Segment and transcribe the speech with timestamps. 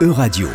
[0.00, 0.46] Euradio,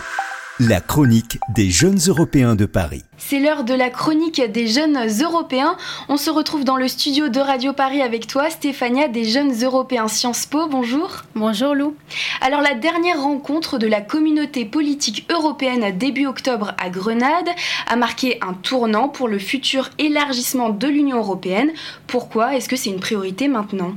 [0.62, 3.04] la chronique des jeunes Européens de Paris.
[3.18, 5.76] C'est l'heure de la chronique des jeunes Européens.
[6.08, 10.08] On se retrouve dans le studio de Radio Paris avec toi, Stéphania des jeunes Européens
[10.08, 10.68] Sciences Po.
[10.68, 11.24] Bonjour.
[11.36, 11.94] Bonjour Lou.
[12.40, 17.50] Alors la dernière rencontre de la communauté politique européenne début octobre à Grenade
[17.88, 21.72] a marqué un tournant pour le futur élargissement de l'Union européenne.
[22.08, 22.56] Pourquoi?
[22.56, 23.94] Est-ce que c'est une priorité maintenant?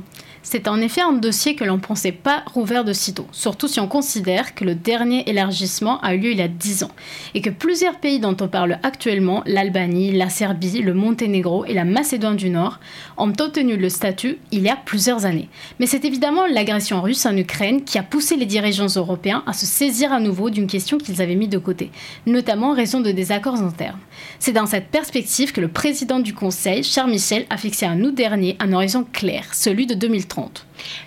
[0.49, 3.81] C'est en effet un dossier que l'on ne pensait pas rouvert de sitôt, surtout si
[3.81, 6.91] on considère que le dernier élargissement a eu lieu il y a 10 ans,
[7.35, 11.83] et que plusieurs pays dont on parle actuellement, l'Albanie, la Serbie, le Monténégro et la
[11.83, 12.79] Macédoine du Nord,
[13.17, 15.49] ont obtenu le statut il y a plusieurs années.
[15.79, 19.65] Mais c'est évidemment l'agression russe en Ukraine qui a poussé les dirigeants européens à se
[19.65, 21.91] saisir à nouveau d'une question qu'ils avaient mis de côté,
[22.25, 23.99] notamment en raison de désaccords internes.
[24.39, 28.15] C'est dans cette perspective que le président du Conseil, Charles Michel, a fixé en août
[28.15, 30.36] dernier un horizon clair, celui de 2030.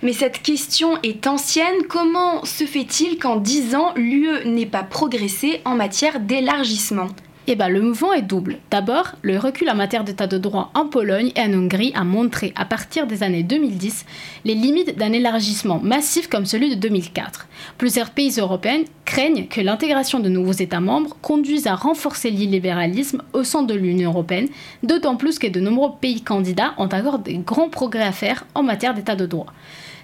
[0.01, 1.83] Mais cette question est ancienne.
[1.89, 7.07] Comment se fait-il qu'en 10 ans, l'UE n'ait pas progressé en matière d'élargissement?
[7.51, 8.59] Eh ben, le mouvement est double.
[8.69, 12.53] D'abord, le recul en matière d'état de droit en Pologne et en Hongrie a montré,
[12.55, 14.05] à partir des années 2010,
[14.45, 17.47] les limites d'un élargissement massif comme celui de 2004.
[17.77, 23.43] Plusieurs pays européens craignent que l'intégration de nouveaux États membres conduise à renforcer l'illibéralisme au
[23.43, 24.47] sein de l'Union européenne,
[24.81, 28.63] d'autant plus que de nombreux pays candidats ont encore des grands progrès à faire en
[28.63, 29.47] matière d'état de droit.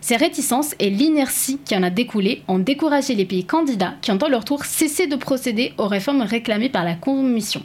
[0.02, 4.17] Ces réticences et l'inertie qui en a découlé ont découragé les pays candidats qui ont
[4.17, 7.62] à leur tour cessé de procéder aux réformes réclamées par la Commission.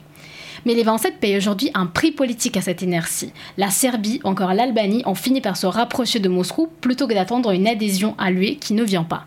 [0.65, 3.33] Mais les 27 payent aujourd'hui un prix politique à cette inertie.
[3.57, 7.67] La Serbie, encore l'Albanie, ont fini par se rapprocher de Moscou plutôt que d'attendre une
[7.67, 9.27] adhésion à l'UE qui ne vient pas.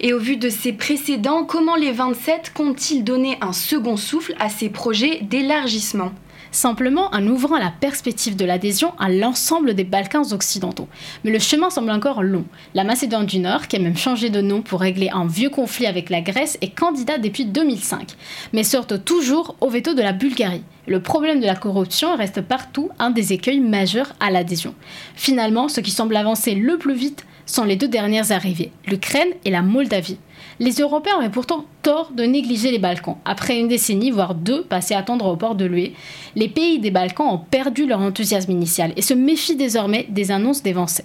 [0.00, 4.48] Et au vu de ces précédents, comment les 27 comptent-ils donner un second souffle à
[4.48, 6.12] ces projets d'élargissement?
[6.50, 10.88] Simplement en ouvrant la perspective de l'adhésion à l'ensemble des Balkans occidentaux.
[11.24, 12.44] Mais le chemin semble encore long.
[12.74, 15.86] La Macédoine du Nord, qui a même changé de nom pour régler un vieux conflit
[15.86, 18.14] avec la Grèce, est candidat depuis 2005,
[18.52, 20.62] mais sorte toujours au veto de la Bulgarie.
[20.86, 24.74] Le problème de la corruption reste partout un des écueils majeurs à l'adhésion.
[25.16, 29.50] Finalement, ce qui semble avancer le plus vite sont les deux dernières arrivées, l'Ukraine et
[29.50, 30.18] la Moldavie.
[30.58, 33.18] Les Européens auraient pourtant tort de négliger les Balkans.
[33.24, 35.92] Après une décennie, voire deux, passées à attendre au port de l'UE,
[36.34, 40.62] les pays des Balkans ont perdu leur enthousiasme initial et se méfient désormais des annonces
[40.62, 41.04] des 27.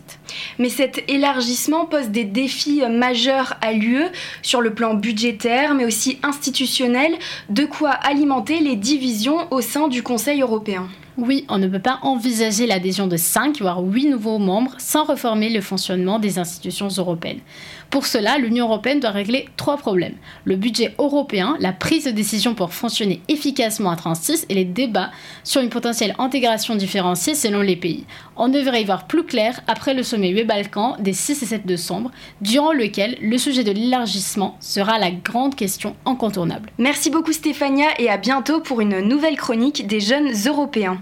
[0.58, 4.06] Mais cet élargissement pose des défis majeurs à l'UE
[4.42, 7.14] sur le plan budgétaire, mais aussi institutionnel,
[7.50, 10.88] de quoi alimenter les divisions au sein du Conseil européen.
[11.18, 15.50] Oui, on ne peut pas envisager l'adhésion de 5 voire 8 nouveaux membres sans reformer
[15.50, 17.42] le fonctionnement des institutions européennes.
[17.90, 20.16] Pour cela, l'Union européenne doit régler trois problèmes.
[20.46, 25.12] Le budget européen, la prise de décision pour fonctionner efficacement à 36 et les débats
[25.44, 28.06] sur une potentielle intégration différenciée selon les pays.
[28.38, 32.12] On devrait y voir plus clair après le sommet UE-Balkans des 6 et 7 décembre,
[32.40, 36.70] durant lequel le sujet de l'élargissement sera la grande question incontournable.
[36.78, 41.02] Merci beaucoup Stéphania et à bientôt pour une nouvelle chronique des jeunes européens.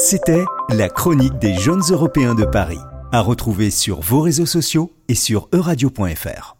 [0.00, 2.78] C'était la chronique des jeunes européens de Paris,
[3.10, 6.57] à retrouver sur vos réseaux sociaux et sur euradio.fr.